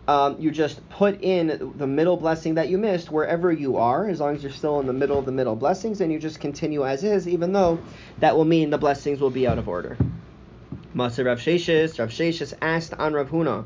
um, 0.07 0.37
you 0.38 0.52
just 0.52 0.88
put 0.88 1.21
in 1.21 1.73
the 1.76 1.87
middle 1.88 2.16
blessing 2.16 2.54
that 2.54 2.69
you 2.69 2.78
missed 2.78 3.11
wherever 3.11 3.50
you 3.50 3.78
are, 3.78 4.09
as 4.09 4.21
long 4.21 4.37
as 4.37 4.45
you're 4.45 4.52
still 4.52 4.78
in 4.78 4.87
the 4.87 4.93
middle 4.93 5.19
of 5.19 5.26
the 5.26 5.33
middle 5.33 5.57
blessings, 5.57 6.00
and 6.00 6.12
you 6.12 6.21
just 6.21 6.38
continue 6.38 6.87
as 6.87 7.02
is, 7.02 7.26
even 7.26 7.52
though 7.52 7.81
that 8.21 8.37
will 8.37 8.45
mean 8.45 8.71
the 8.71 8.78
blessings 8.78 9.21
will 9.21 9.31
be 9.31 9.49
out 9.49 9.59
of 9.59 9.69
order. 9.69 9.97
Maser 10.94 11.26
Rav 11.26 11.38
Sheshis, 11.38 11.98
Rav 11.98 12.10
Sheshis 12.10 12.54
asked 12.62 12.94
on 12.94 13.14
Rav 13.14 13.28
Huna, 13.28 13.64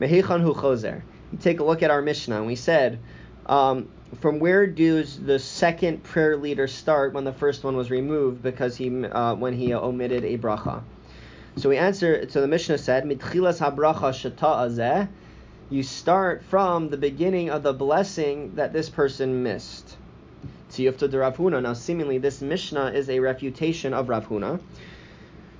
Mehichan 0.00 0.40
hu 0.40 0.54
chozer. 0.54 1.02
You 1.32 1.38
take 1.38 1.60
a 1.60 1.64
look 1.64 1.82
at 1.82 1.90
our 1.90 2.00
Mishnah, 2.00 2.36
and 2.36 2.46
we 2.46 2.56
said, 2.56 2.98
um, 3.46 3.88
from 4.20 4.38
where 4.38 4.66
does 4.66 5.18
the 5.18 5.38
second 5.38 6.02
prayer 6.02 6.36
leader 6.36 6.66
start 6.66 7.12
when 7.12 7.24
the 7.24 7.32
first 7.32 7.64
one 7.64 7.76
was 7.76 7.90
removed 7.90 8.42
because 8.42 8.76
he 8.76 9.04
uh, 9.04 9.34
when 9.34 9.52
he 9.52 9.74
omitted 9.74 10.24
a 10.24 10.38
bracha? 10.38 10.82
So 11.56 11.68
we 11.68 11.76
answer. 11.76 12.28
So 12.30 12.40
the 12.40 12.48
Mishnah 12.48 12.78
said, 12.78 13.04
"Mitchilas 13.04 13.58
habracha 13.58 14.12
shata 14.12 15.08
You 15.70 15.82
start 15.82 16.44
from 16.44 16.88
the 16.88 16.96
beginning 16.96 17.50
of 17.50 17.62
the 17.62 17.72
blessing 17.72 18.54
that 18.54 18.72
this 18.72 18.88
person 18.88 19.42
missed. 19.42 19.96
Tiyufta 20.70 21.10
de 21.10 21.16
Huna. 21.16 21.62
Now, 21.62 21.72
seemingly, 21.72 22.18
this 22.18 22.40
Mishnah 22.40 22.92
is 22.92 23.08
a 23.08 23.20
refutation 23.20 23.92
of 23.94 24.08
Rav 24.08 24.28
Huna. 24.28 24.60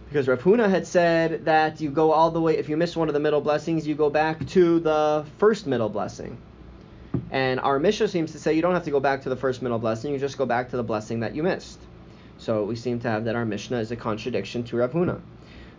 Because 0.09 0.29
Rav 0.29 0.41
Huna 0.41 0.71
had 0.71 0.87
said 0.87 1.47
that 1.47 1.81
you 1.81 1.91
go 1.91 2.13
all 2.13 2.31
the 2.31 2.41
way, 2.41 2.57
if 2.57 2.69
you 2.69 2.77
miss 2.77 2.97
one 2.97 3.09
of 3.09 3.15
the 3.15 3.21
middle 3.21 3.41
blessings, 3.41 3.87
you 3.87 3.95
go 3.95 4.09
back 4.09 4.47
to 4.49 4.79
the 4.79 5.27
first 5.39 5.67
middle 5.67 5.89
blessing. 5.89 6.39
And 7.31 7.59
our 7.59 7.79
Mishnah 7.81 8.09
seems 8.09 8.33
to 8.33 8.39
say 8.39 8.55
you 8.55 8.63
don't 8.63 8.75
have 8.75 8.85
to 8.85 8.91
go 8.91 9.01
back 9.01 9.23
to 9.23 9.29
the 9.29 9.37
first 9.37 9.63
middle 9.63 9.81
blessing, 9.81 10.13
you 10.13 10.19
just 10.19 10.39
go 10.39 10.47
back 10.47 10.71
to 10.71 10.77
the 10.77 10.85
blessing 10.85 11.21
that 11.21 11.35
you 11.35 11.43
missed. 11.43 11.81
So 12.39 12.65
we 12.65 12.77
seem 12.77 13.01
to 13.01 13.09
have 13.09 13.25
that 13.25 13.35
our 13.35 13.45
Mishnah 13.45 13.79
is 13.79 13.91
a 13.91 13.97
contradiction 13.97 14.63
to 14.65 14.77
Rav 14.77 14.93
Huna. 14.93 15.21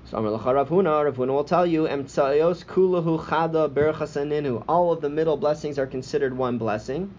So 0.05 0.17
Amar 0.17 0.37
Lacha 0.37 0.53
Rav 0.55 0.69
Huna, 0.69 1.05
Rav 1.05 1.15
Huna 1.15 1.29
will 1.29 1.43
tell 1.43 1.65
you, 1.65 1.83
Emtsayos 1.83 2.65
kulahu 2.65 3.23
chada 3.23 3.69
berchasaninu. 3.69 4.63
All 4.67 4.91
of 4.91 4.99
the 4.99 5.09
middle 5.09 5.37
blessings 5.37 5.79
are 5.79 5.87
considered 5.87 6.35
one 6.35 6.57
blessing. 6.57 7.13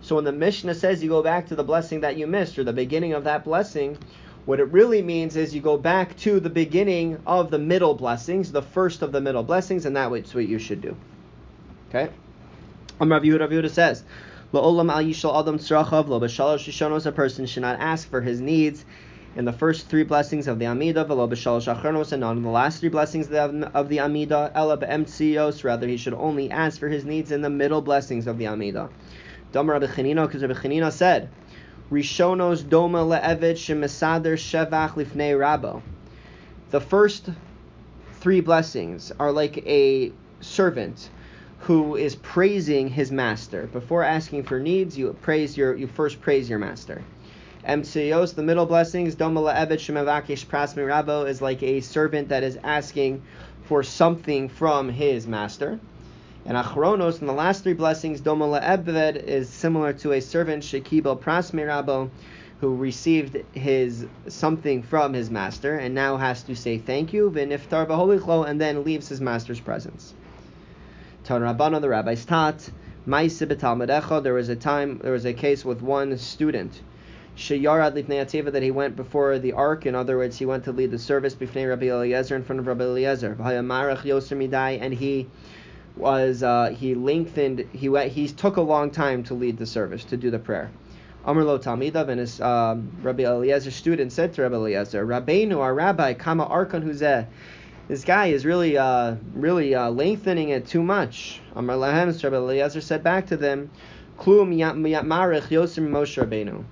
So 0.00 0.16
when 0.16 0.24
the 0.24 0.32
Mishnah 0.32 0.74
says 0.74 1.02
you 1.02 1.08
go 1.08 1.22
back 1.22 1.48
to 1.48 1.54
the 1.54 1.64
blessing 1.64 2.00
that 2.00 2.16
you 2.16 2.26
missed, 2.26 2.58
or 2.58 2.64
the 2.64 2.72
beginning 2.72 3.14
of 3.14 3.24
that 3.24 3.44
blessing, 3.44 3.96
what 4.44 4.58
it 4.58 4.64
really 4.72 5.02
means 5.02 5.36
is 5.36 5.54
you 5.54 5.60
go 5.60 5.76
back 5.76 6.16
to 6.18 6.40
the 6.40 6.50
beginning 6.50 7.20
of 7.26 7.50
the 7.50 7.58
middle 7.58 7.94
blessings, 7.94 8.50
the 8.50 8.62
first 8.62 9.02
of 9.02 9.12
the 9.12 9.20
middle 9.20 9.42
blessings, 9.42 9.86
and 9.86 9.96
that's 9.96 10.34
what 10.34 10.48
you 10.48 10.58
should 10.58 10.80
do. 10.80 10.96
Okay? 11.88 12.12
Rav 12.98 13.22
Yehuda, 13.22 13.40
Rav 13.40 13.50
Yehuda 13.50 13.70
says, 13.70 14.02
La'olam 14.52 14.90
al 14.90 15.02
yishal 15.02 15.38
adam 15.40 15.58
tzrachav 15.58 16.08
lo 16.08 16.20
b'shalosh 16.20 16.68
rishonos, 16.68 17.06
a 17.06 17.12
person 17.12 17.46
should 17.46 17.62
not 17.62 17.80
ask 17.80 18.08
for 18.10 18.20
his 18.20 18.40
needs 18.40 18.84
in 19.34 19.44
the 19.44 19.52
first 19.52 19.88
three 19.88 20.02
blessings 20.02 20.46
of 20.46 20.58
the 20.58 20.66
Amida, 20.66 21.04
v'lo 21.04 21.30
b'shalosh 21.30 21.72
achronos, 21.74 22.12
and 22.12 22.20
not 22.20 22.36
in 22.36 22.42
the 22.42 22.50
last 22.50 22.80
three 22.80 22.88
blessings 22.88 23.30
of 23.32 23.88
the 23.88 24.00
Amida, 24.00 24.50
ela 24.54 24.76
be'emtzios, 24.76 25.62
rather 25.64 25.86
he 25.86 25.96
should 25.96 26.14
only 26.14 26.50
ask 26.50 26.80
for 26.80 26.88
his 26.88 27.04
needs 27.04 27.30
in 27.30 27.42
the 27.42 27.50
middle 27.50 27.80
blessings 27.80 28.26
of 28.26 28.38
the 28.38 28.46
Amida. 28.48 28.90
Dom 29.52 29.70
Rabbi 29.70 29.86
Chanino, 29.86 30.26
because 30.26 30.42
Rabbi 30.42 30.54
Chanino 30.54 30.90
said, 30.90 31.30
Rishonos 31.92 32.62
doma 32.62 33.06
le'evet 33.06 33.52
shemesader 33.52 34.38
shevach 34.38 34.94
lifnei 34.94 35.36
rabo. 35.36 35.82
The 36.70 36.80
first 36.80 37.28
three 38.14 38.40
blessings 38.40 39.12
are 39.20 39.30
like 39.30 39.58
a 39.66 40.10
servant 40.40 41.10
who 41.58 41.96
is 41.96 42.16
praising 42.16 42.88
his 42.88 43.12
master. 43.12 43.66
Before 43.66 44.02
asking 44.02 44.44
for 44.44 44.58
needs, 44.58 44.96
you 44.96 45.14
praise 45.20 45.54
your 45.54 45.76
you 45.76 45.86
first 45.86 46.22
praise 46.22 46.48
your 46.48 46.58
master. 46.58 47.04
Emtsa'os, 47.68 48.34
the 48.34 48.42
middle 48.42 48.64
blessings, 48.64 49.14
Domala 49.14 49.54
Evet 49.54 49.78
Shemavakish 49.78 50.46
Prasmi 50.46 50.86
Rabo 50.86 51.28
is 51.28 51.42
like 51.42 51.62
a 51.62 51.82
servant 51.82 52.30
that 52.30 52.42
is 52.42 52.58
asking 52.64 53.22
for 53.64 53.82
something 53.82 54.48
from 54.48 54.88
his 54.88 55.26
master. 55.26 55.78
And 56.44 56.56
Achronos, 56.56 57.20
in 57.20 57.28
the 57.28 57.32
last 57.32 57.62
three 57.62 57.72
blessings, 57.72 58.20
Domala 58.20 58.60
Ebved 58.62 59.22
is 59.24 59.48
similar 59.48 59.92
to 59.94 60.12
a 60.12 60.20
servant, 60.20 60.64
Shekibel 60.64 61.20
Prasmi 61.20 61.64
Rabo, 61.64 62.10
who 62.60 62.74
received 62.76 63.36
his 63.52 64.06
something 64.28 64.82
from 64.82 65.12
his 65.12 65.30
master 65.30 65.76
and 65.76 65.94
now 65.94 66.16
has 66.16 66.42
to 66.44 66.56
say 66.56 66.78
thank 66.78 67.12
you, 67.12 67.30
Viniftar 67.30 67.86
Baholichlo, 67.86 68.48
and 68.48 68.60
then 68.60 68.84
leaves 68.84 69.08
his 69.08 69.20
master's 69.20 69.60
presence. 69.60 70.14
Tan 71.24 71.42
Rabbana, 71.42 71.80
the 71.80 71.88
rabbis 71.88 72.24
taught, 72.24 72.70
there 73.06 74.34
was 74.34 74.48
a 74.48 74.56
time, 74.56 74.98
there 74.98 75.12
was 75.12 75.24
a 75.24 75.32
case 75.32 75.64
with 75.64 75.82
one 75.82 76.16
student, 76.18 76.80
Sheyarad 77.36 77.94
Lifnei 77.94 78.52
that 78.52 78.62
he 78.62 78.70
went 78.70 78.94
before 78.94 79.38
the 79.38 79.52
ark. 79.52 79.86
In 79.86 79.94
other 79.94 80.16
words, 80.18 80.38
he 80.38 80.46
went 80.46 80.64
to 80.64 80.72
lead 80.72 80.90
the 80.90 80.98
service 80.98 81.34
before 81.34 81.68
Rabbi 81.68 81.86
Eliezer 81.86 82.36
in 82.36 82.44
front 82.44 82.60
of 82.60 82.66
Rabbi 82.66 82.84
Eliezer. 82.84 83.36
And 83.40 84.94
he 84.94 85.28
was 85.96 86.42
uh, 86.42 86.74
he 86.76 86.94
lengthened 86.94 87.66
he 87.72 87.88
went 87.88 88.12
he 88.12 88.28
took 88.28 88.56
a 88.56 88.62
long 88.62 88.90
time 88.90 89.22
to 89.24 89.34
lead 89.34 89.58
the 89.58 89.66
service 89.66 90.04
to 90.04 90.16
do 90.16 90.30
the 90.30 90.38
prayer. 90.38 90.70
Amr 91.24 91.44
lo 91.44 91.60
and 91.64 92.20
his 92.20 92.40
um, 92.40 92.90
Rabbi 93.02 93.22
Eliezer 93.22 93.70
student 93.70 94.12
said 94.12 94.34
to 94.34 94.42
Rabbi 94.42 94.56
Eliezer, 94.56 95.06
Rabbeinu, 95.06 95.58
our 95.58 95.72
rabbi, 95.72 96.14
kama 96.14 96.46
arkon 96.46 96.82
huzeh 96.82 97.26
this 97.88 98.04
guy 98.04 98.28
is 98.28 98.46
really, 98.46 98.78
uh, 98.78 99.16
really 99.34 99.74
uh, 99.74 99.90
lengthening 99.90 100.50
it 100.50 100.66
too 100.66 100.82
much. 100.82 101.40
Amar 101.54 101.76
Lahem, 101.76 102.22
Rabbi 102.22 102.36
Eliezer 102.36 102.80
said 102.80 103.02
back 103.02 103.26
to 103.26 103.36
them, 103.36 103.70
Klum 104.18 104.54
Marich 104.56 105.48
Yosem 105.48 105.88
Moshe 105.88 106.24
Rabbeinu. 106.24 106.64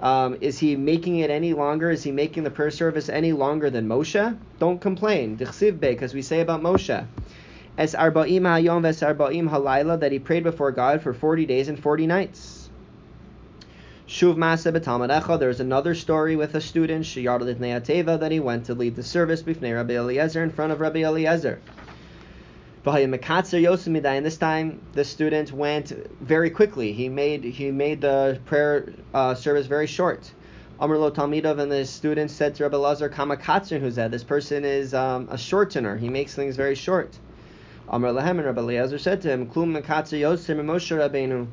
Um, 0.00 0.38
is 0.40 0.58
he 0.58 0.74
making 0.74 1.18
it 1.18 1.30
any 1.30 1.52
longer? 1.52 1.90
Is 1.90 2.02
he 2.02 2.12
making 2.12 2.44
the 2.44 2.50
prayer 2.50 2.70
service 2.70 3.08
any 3.08 3.32
longer 3.32 3.68
than 3.68 3.88
Moshe? 3.88 4.38
Don't 4.58 4.80
complain. 4.80 5.36
because 5.36 6.14
we 6.14 6.22
say 6.22 6.40
about 6.40 6.62
Moshe. 6.62 7.06
Es 7.78 7.94
arba'im 7.94 8.42
hayom 8.42 8.82
ves 8.82 9.02
arba'im 9.02 9.48
halayla, 9.48 10.00
that 10.00 10.10
he 10.10 10.18
prayed 10.18 10.42
before 10.42 10.72
God 10.72 11.00
for 11.00 11.14
40 11.14 11.46
days 11.46 11.68
and 11.68 11.80
40 11.80 12.08
nights. 12.08 12.68
Shuv 14.08 14.34
Masa 14.34 14.76
B'Talmud 14.76 15.38
There's 15.38 15.60
another 15.60 15.94
story 15.94 16.34
with 16.34 16.56
a 16.56 16.60
student, 16.60 17.04
Shiyar 17.04 17.38
Teva, 17.38 18.18
that 18.18 18.32
he 18.32 18.40
went 18.40 18.64
to 18.64 18.74
lead 18.74 18.96
the 18.96 19.04
service 19.04 19.42
before 19.42 19.72
Rabbi 19.72 19.94
Eliezer 19.94 20.42
in 20.42 20.50
front 20.50 20.72
of 20.72 20.80
Rabbi 20.80 21.04
Eliezer. 21.04 21.60
And 22.84 24.26
this 24.26 24.36
time, 24.38 24.80
the 24.94 25.04
student 25.04 25.52
went 25.52 25.92
very 26.20 26.50
quickly. 26.50 26.92
He 26.92 27.08
made 27.08 27.44
he 27.44 27.70
made 27.70 28.00
the 28.00 28.40
prayer 28.46 28.92
uh, 29.14 29.34
service 29.36 29.66
very 29.66 29.86
short. 29.86 30.32
Amr 30.80 30.96
lo 30.96 31.12
Talmidov 31.12 31.60
and 31.60 31.70
the 31.70 31.84
student 31.84 32.32
said 32.32 32.56
to 32.56 32.64
Rabbi 32.64 32.76
Lazar, 32.76 33.08
Kama 33.08 33.36
who's 33.36 33.94
that? 33.96 34.10
This 34.10 34.24
person 34.24 34.64
is 34.64 34.94
um, 34.94 35.28
a 35.30 35.36
shortener. 35.36 35.96
He 35.96 36.08
makes 36.08 36.34
things 36.34 36.56
very 36.56 36.74
short. 36.74 37.16
Amr 37.90 38.08
Lahem 38.08 38.32
and 38.32 38.44
Rabbi 38.44 38.60
Eliezer 38.60 38.98
said 38.98 39.22
to 39.22 39.30
him, 39.30 39.46
Klum 39.46 39.72
Moshe 39.72 40.96
Rabbeinu. 40.96 41.46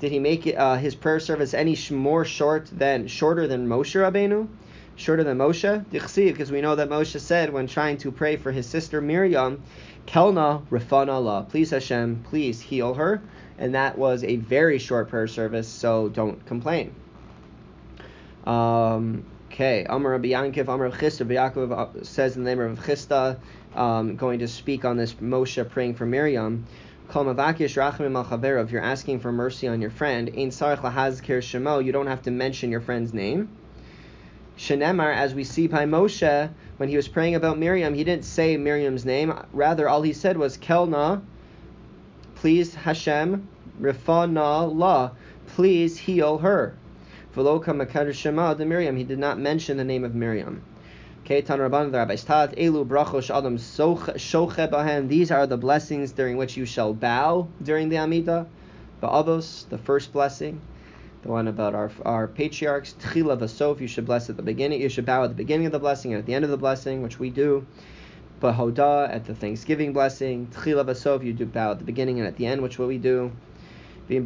Did 0.00 0.10
he 0.10 0.18
make 0.18 0.52
uh, 0.56 0.76
his 0.76 0.96
prayer 0.96 1.20
service 1.20 1.54
any 1.54 1.78
more 1.90 2.24
short 2.24 2.68
than 2.72 3.06
shorter 3.06 3.46
than 3.46 3.68
Moshe 3.68 3.94
Rabbeinu? 3.94 4.48
Shorter 4.96 5.22
than 5.22 5.38
Moshe? 5.38 5.84
because 5.90 6.50
we 6.50 6.60
know 6.60 6.74
that 6.74 6.88
Moshe 6.88 7.20
said 7.20 7.52
when 7.52 7.68
trying 7.68 7.98
to 7.98 8.10
pray 8.10 8.36
for 8.36 8.50
his 8.50 8.66
sister 8.66 9.00
Miriam, 9.00 9.62
Kelna 10.06 10.66
Rafana 10.70 11.10
Allah, 11.10 11.46
please 11.48 11.70
Hashem, 11.70 12.24
please 12.28 12.60
heal 12.60 12.94
her. 12.94 13.22
And 13.58 13.74
that 13.76 13.96
was 13.96 14.24
a 14.24 14.36
very 14.36 14.78
short 14.78 15.08
prayer 15.08 15.28
service, 15.28 15.68
so 15.68 16.08
don't 16.08 16.44
complain. 16.46 16.94
Um, 18.44 19.24
okay, 19.56 19.86
Amar 19.88 20.12
Rabbi 20.12 20.28
Yankiv, 20.28 20.68
Amar 20.68 20.90
Chisda, 20.90 21.24
Yaakov 21.24 21.72
uh, 21.72 22.04
says 22.04 22.36
in 22.36 22.44
the 22.44 22.54
name 22.54 22.60
of 22.60 22.78
Chisda, 22.78 23.38
um, 23.74 24.14
going 24.16 24.40
to 24.40 24.48
speak 24.48 24.84
on 24.84 24.98
this 24.98 25.14
Moshe 25.14 25.66
praying 25.70 25.94
for 25.94 26.04
Miriam. 26.04 26.66
If 27.08 28.70
you're 28.70 28.82
asking 28.82 29.20
for 29.20 29.32
mercy 29.32 29.66
on 29.68 29.80
your 29.80 29.88
friend, 29.88 30.28
you 30.36 30.50
don't 31.92 32.06
have 32.06 32.22
to 32.22 32.30
mention 32.30 32.70
your 32.70 32.80
friend's 32.82 33.14
name. 33.14 33.48
Shenemar, 34.58 35.14
as 35.14 35.34
we 35.34 35.44
see 35.44 35.68
by 35.68 35.86
Moshe, 35.86 36.50
when 36.76 36.90
he 36.90 36.96
was 36.96 37.08
praying 37.08 37.34
about 37.34 37.58
Miriam, 37.58 37.94
he 37.94 38.04
didn't 38.04 38.26
say 38.26 38.58
Miriam's 38.58 39.06
name. 39.06 39.32
Rather, 39.54 39.88
all 39.88 40.02
he 40.02 40.12
said 40.12 40.36
was 40.36 40.58
Kelna, 40.58 41.22
please 42.34 42.74
Hashem, 42.74 43.48
Rifana 43.80 44.70
La, 44.74 45.12
please 45.46 45.96
heal 45.96 46.36
her. 46.38 46.76
Veloka 47.36 47.76
Makar 47.76 48.12
Shema 48.14 48.54
de 48.54 48.64
Miriam, 48.64 48.96
he 48.96 49.04
did 49.04 49.18
not 49.18 49.38
mention 49.38 49.76
the 49.76 49.84
name 49.84 50.04
of 50.04 50.14
Miriam. 50.14 50.62
Ketan 51.26 51.58
Rabban 51.58 51.92
the 51.92 51.98
Rabbis 51.98 52.24
Elu 52.24 52.86
Brachos 52.86 53.28
Adam 53.28 53.58
Shoche 53.58 54.70
Bahen, 54.70 55.08
these 55.08 55.30
are 55.30 55.46
the 55.46 55.58
blessings 55.58 56.12
during 56.12 56.38
which 56.38 56.56
you 56.56 56.64
shall 56.64 56.94
bow 56.94 57.46
during 57.62 57.90
the 57.90 57.96
Amidah. 57.96 58.46
Ba'avos, 59.02 59.68
the 59.68 59.76
first 59.76 60.14
blessing 60.14 60.60
the 61.26 61.32
one 61.32 61.48
about 61.48 61.74
our 61.74 61.90
our 62.04 62.28
patriarchs. 62.28 62.94
Tchila 63.00 63.36
v'sof, 63.38 63.80
you 63.80 63.88
should 63.88 64.06
bless 64.06 64.30
at 64.30 64.36
the 64.36 64.42
beginning. 64.42 64.80
You 64.80 64.88
should 64.88 65.04
bow 65.04 65.24
at 65.24 65.28
the 65.28 65.34
beginning 65.34 65.66
of 65.66 65.72
the 65.72 65.78
blessing 65.78 66.12
and 66.12 66.20
at 66.20 66.26
the 66.26 66.34
end 66.34 66.44
of 66.44 66.50
the 66.50 66.56
blessing, 66.56 67.02
which 67.02 67.18
we 67.18 67.30
do. 67.30 67.66
Bahoda 68.40 69.12
at 69.12 69.24
the 69.24 69.34
Thanksgiving 69.34 69.92
blessing. 69.92 70.46
Tchila 70.54 70.84
v'sof, 70.84 71.24
you 71.24 71.32
do 71.32 71.44
bow 71.44 71.72
at 71.72 71.78
the 71.78 71.84
beginning 71.84 72.18
and 72.18 72.28
at 72.28 72.36
the 72.36 72.46
end, 72.46 72.62
which 72.62 72.78
what 72.78 72.88
we 72.88 72.98
do. 72.98 73.32
And 74.08 74.18
if 74.18 74.24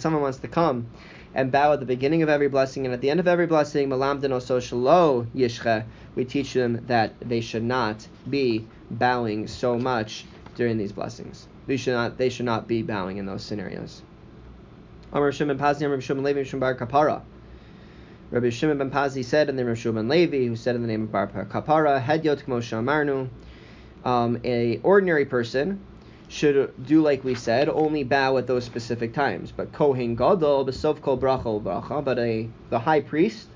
someone 0.00 0.22
wants 0.22 0.38
to 0.38 0.48
come 0.48 0.86
and 1.34 1.52
bow 1.52 1.74
at 1.74 1.80
the 1.80 1.86
beginning 1.86 2.22
of 2.22 2.30
every 2.30 2.48
blessing 2.48 2.86
and 2.86 2.94
at 2.94 3.02
the 3.02 3.10
end 3.10 3.20
of 3.20 3.28
every 3.28 3.46
blessing, 3.46 3.90
we 3.90 3.96
teach 6.24 6.54
them 6.54 6.82
that 6.86 7.20
they 7.20 7.42
should 7.42 7.62
not 7.62 8.08
be 8.30 8.66
bowing 8.90 9.46
so 9.46 9.78
much 9.78 10.24
during 10.54 10.78
these 10.78 10.92
blessings. 10.92 11.46
They 11.66 11.76
should 11.76 11.92
not 11.92 12.16
they 12.16 12.30
should 12.30 12.46
not 12.46 12.66
be 12.66 12.80
bowing 12.82 13.18
in 13.18 13.26
those 13.26 13.44
scenarios. 13.44 14.00
Rabbi 15.12 15.30
Shimon 15.30 15.58
ben 18.78 18.90
Pazi 18.90 19.22
said 19.22 19.50
in 19.50 19.56
the 19.56 19.68
of 19.68 19.78
Shimon 19.78 20.08
Levi, 20.08 20.46
who 20.46 20.56
said 20.56 20.76
in 20.76 20.82
the 20.82 20.88
name 20.88 21.02
of 21.02 21.12
Bar 21.12 21.26
Kapara, 21.26 22.02
Hedyot 22.02 22.44
Kmosha 22.44 22.78
Amarnu, 22.78 23.28
um, 24.04 24.40
a 24.44 24.80
ordinary 24.82 25.26
person 25.26 25.78
should 26.30 26.86
do 26.86 27.02
like 27.02 27.24
we 27.24 27.34
said, 27.34 27.68
only 27.68 28.04
bow 28.04 28.36
at 28.36 28.46
those 28.46 28.64
specific 28.64 29.12
times. 29.12 29.52
But 29.54 29.72
Kohen 29.72 30.14
Gadol, 30.14 30.64
Besov 30.64 31.02
Kol 31.02 31.18
Bracha 31.18 31.60
Bracha, 31.60 32.04
but 32.04 32.20
a 32.20 32.48
the 32.70 32.78
high 32.78 33.00
priest, 33.00 33.48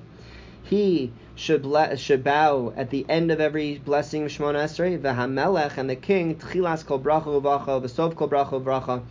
he 0.64 1.12
should 1.36 1.62
ble- 1.62 1.94
should 1.94 2.24
bow 2.24 2.72
at 2.76 2.90
the 2.90 3.06
end 3.08 3.30
of 3.30 3.40
every 3.40 3.78
blessing 3.78 4.24
of 4.24 4.32
Shemona 4.32 4.64
Esrei, 4.64 4.98
v'hamelech 4.98 5.78
and 5.78 5.88
the 5.88 5.94
king 5.94 6.34
tchilas 6.34 6.84
kol 6.84 6.98
bracha 6.98 7.40
uvacha 7.40 7.80
v'sov 7.80 8.16
kol 8.16 8.28
bracha 8.28 8.60
uvacha. 8.60 9.02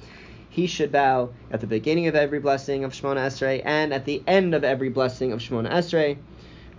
He 0.49 0.67
should 0.67 0.91
bow 0.91 1.29
at 1.49 1.61
the 1.61 1.67
beginning 1.67 2.07
of 2.07 2.15
every 2.15 2.39
blessing 2.39 2.83
of 2.83 2.91
Shemona 2.91 3.27
Esrei 3.27 3.61
and 3.63 3.93
at 3.93 4.03
the 4.03 4.21
end 4.27 4.53
of 4.53 4.65
every 4.65 4.89
blessing 4.89 5.31
of 5.31 5.39
Shemona 5.39 5.71
Esrei. 5.71 6.17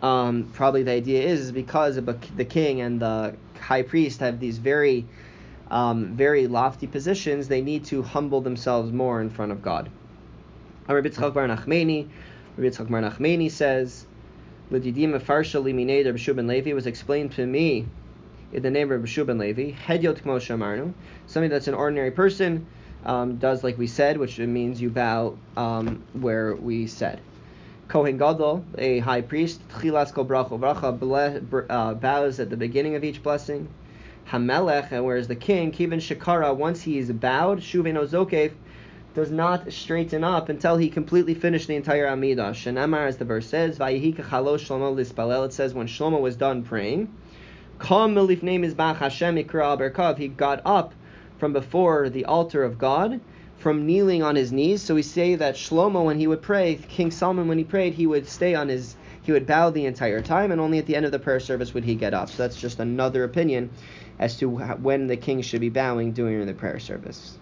Um, 0.03 0.51
probably 0.53 0.83
the 0.83 0.93
idea 0.93 1.23
is, 1.23 1.41
is 1.41 1.53
because 1.53 1.97
the 1.97 2.45
king 2.45 2.83
and 2.83 3.01
the 3.01 3.37
high 3.59 3.83
priest 3.83 4.21
have 4.21 4.39
these 4.39 4.59
very 4.59 5.07
um, 5.75 6.15
very 6.15 6.47
lofty 6.47 6.87
positions, 6.87 7.49
they 7.49 7.61
need 7.61 7.85
to 7.87 8.01
humble 8.01 8.41
themselves 8.41 8.93
more 8.93 9.21
in 9.21 9.29
front 9.29 9.51
of 9.51 9.61
God. 9.61 9.91
Rabbi 10.87 11.09
Yitzchak 11.09 11.35
Bar 11.35 11.49
Nachmani, 11.49 12.09
Rabbi 12.57 12.69
Yitzchak 12.69 12.89
Bar 12.89 13.03
Nachmani 13.03 13.51
says 13.51 14.07
L'didim 14.71 15.21
Farsha 15.21 15.61
Liminei 15.61 16.07
Rabbi 16.07 16.43
Levi 16.43 16.73
was 16.73 16.87
explained 16.87 17.33
to 17.33 17.45
me 17.45 17.87
in 18.53 18.63
the 18.63 18.71
name 18.71 18.93
of 18.93 19.03
Rabbi 19.03 19.25
ben 19.25 19.39
Levi. 19.39 19.73
Hedyot 19.73 20.23
Kmo 20.23 20.39
Shamarnu, 20.39 20.95
something 21.27 21.51
that's 21.51 21.67
an 21.67 21.75
ordinary 21.75 22.13
person 22.13 22.69
um, 23.05 23.39
does 23.39 23.65
like 23.65 23.77
we 23.77 23.89
said, 23.89 24.17
which 24.17 24.39
means 24.39 24.81
you 24.81 24.91
bow 24.91 25.37
um, 25.57 26.05
where 26.13 26.55
we 26.55 26.87
said. 26.87 27.21
Kohen 27.89 28.17
Gadol, 28.17 28.65
a 28.79 29.01
high 29.01 29.23
priest, 29.23 29.61
Tchilas 29.71 30.13
Kol 30.13 30.25
Bracha, 30.25 31.67
uh, 31.69 31.95
bows 31.95 32.39
at 32.39 32.49
the 32.49 32.57
beginning 32.57 32.95
of 32.95 33.03
each 33.03 33.25
blessing. 33.25 33.69
Hamelech, 34.31 34.91
and 34.91 35.05
whereas 35.05 35.29
the 35.29 35.37
king, 35.37 35.73
Kivin 35.73 36.01
Shakara, 36.01 36.57
once 36.57 36.83
he 36.83 36.99
is 36.99 37.11
bowed, 37.13 37.61
Shuven 37.61 37.97
Ozokef, 37.97 38.53
does 39.15 39.31
not 39.31 39.73
straighten 39.73 40.25
up 40.25 40.49
until 40.49 40.77
he 40.77 40.89
completely 40.89 41.35
finished 41.35 41.69
the 41.69 41.77
entire 41.77 42.07
Amidah. 42.07 42.53
Shenamar, 42.53 43.07
as 43.07 43.17
the 43.17 43.25
verse 43.25 43.47
says, 43.47 43.79
Vayihika 43.79 44.25
Shlomo 44.25 44.95
lispalel. 44.95 45.47
It 45.47 45.53
says 45.53 45.73
when 45.73 45.87
Shlomo 45.87 46.21
was 46.21 46.35
done 46.35 46.65
praying, 46.65 47.09
Kam 47.79 48.15
name 48.15 48.65
is 48.65 48.75
Bach 48.75 48.99
Berkav. 48.99 50.19
He 50.19 50.29
got 50.29 50.63
up 50.65 50.95
from 51.39 51.53
before 51.53 52.09
the 52.09 52.25
altar 52.25 52.65
of 52.65 52.79
God, 52.79 53.21
from 53.59 53.87
kneeling 53.87 54.23
on 54.23 54.35
his 54.37 54.51
knees. 54.51 54.83
So 54.83 54.95
we 54.95 55.03
say 55.03 55.37
that 55.37 55.55
Shlomo, 55.55 56.05
when 56.05 56.19
he 56.19 56.27
would 56.27 56.43
pray, 56.43 56.75
King 56.89 57.11
Solomon, 57.11 57.47
when 57.47 57.59
he 57.59 57.65
prayed, 57.65 57.95
he 57.95 58.07
would 58.07 58.29
stay 58.29 58.55
on 58.55 58.69
his, 58.69 58.97
he 59.25 59.33
would 59.33 59.47
bow 59.47 59.71
the 59.71 59.87
entire 59.87 60.21
time, 60.21 60.53
and 60.53 60.61
only 60.61 60.79
at 60.79 60.87
the 60.87 60.95
end 60.95 61.07
of 61.07 61.13
the 61.13 61.19
prayer 61.19 61.41
service 61.41 61.75
would 61.75 61.85
he 61.85 61.95
get 61.95 62.15
up. 62.15 62.31
So 62.31 62.43
that's 62.43 62.61
just 62.61 62.79
another 62.79 63.25
opinion 63.25 63.71
as 64.19 64.37
to 64.39 64.49
when 64.49 65.07
the 65.07 65.17
king 65.17 65.43
should 65.43 65.61
be 65.61 65.71
bowing 65.71 66.13
during 66.13 66.47
the 66.47 66.55
prayer 66.55 66.79
service. 66.79 67.39